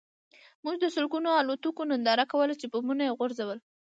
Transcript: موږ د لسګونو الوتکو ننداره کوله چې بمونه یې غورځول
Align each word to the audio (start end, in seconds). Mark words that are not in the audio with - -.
موږ 0.63 0.75
د 0.79 0.83
لسګونو 0.89 1.29
الوتکو 1.41 1.83
ننداره 1.91 2.25
کوله 2.31 2.53
چې 2.59 2.65
بمونه 2.73 3.03
یې 3.07 3.15
غورځول 3.17 3.59